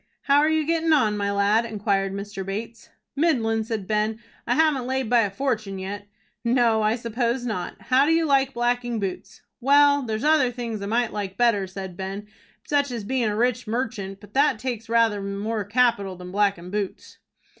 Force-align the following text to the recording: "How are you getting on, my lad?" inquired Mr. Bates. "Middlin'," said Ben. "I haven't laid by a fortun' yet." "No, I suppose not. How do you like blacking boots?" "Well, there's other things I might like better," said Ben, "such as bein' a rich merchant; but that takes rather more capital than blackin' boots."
"How 0.23 0.39
are 0.39 0.49
you 0.49 0.65
getting 0.65 0.93
on, 0.93 1.15
my 1.15 1.29
lad?" 1.31 1.63
inquired 1.63 2.11
Mr. 2.11 2.43
Bates. 2.43 2.89
"Middlin'," 3.15 3.63
said 3.63 3.85
Ben. 3.85 4.17
"I 4.47 4.55
haven't 4.55 4.87
laid 4.87 5.11
by 5.11 5.19
a 5.19 5.29
fortun' 5.29 5.77
yet." 5.77 6.07
"No, 6.43 6.81
I 6.81 6.95
suppose 6.95 7.45
not. 7.45 7.79
How 7.79 8.07
do 8.07 8.11
you 8.11 8.25
like 8.25 8.55
blacking 8.55 8.99
boots?" 8.99 9.43
"Well, 9.59 10.01
there's 10.01 10.23
other 10.23 10.49
things 10.51 10.81
I 10.81 10.87
might 10.87 11.13
like 11.13 11.37
better," 11.37 11.67
said 11.67 11.95
Ben, 11.97 12.25
"such 12.67 12.89
as 12.89 13.03
bein' 13.03 13.29
a 13.29 13.35
rich 13.35 13.67
merchant; 13.67 14.19
but 14.21 14.33
that 14.33 14.57
takes 14.57 14.89
rather 14.89 15.21
more 15.21 15.63
capital 15.63 16.15
than 16.15 16.31
blackin' 16.31 16.71
boots." 16.71 17.19